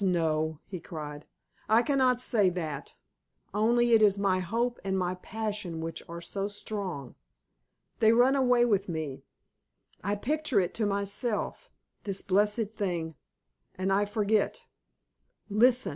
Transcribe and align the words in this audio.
no," 0.03 0.59
he 0.65 0.79
cried, 0.79 1.27
"I 1.69 1.83
cannot 1.83 2.19
say 2.19 2.49
that; 2.49 2.95
only 3.53 3.93
it 3.93 4.01
is 4.01 4.17
my 4.17 4.39
hope 4.39 4.79
and 4.83 4.97
my 4.97 5.13
passion 5.13 5.79
which 5.79 6.01
are 6.09 6.21
so 6.21 6.47
strong. 6.47 7.13
They 7.99 8.11
run 8.11 8.35
away 8.35 8.65
with 8.65 8.89
me; 8.89 9.25
I 10.03 10.15
picture 10.15 10.59
it 10.59 10.73
to 10.73 10.87
myself 10.87 11.69
this 12.03 12.23
blessed 12.23 12.71
thing 12.71 13.13
and 13.75 13.93
I 13.93 14.05
forget. 14.05 14.63
Listen!" 15.51 15.89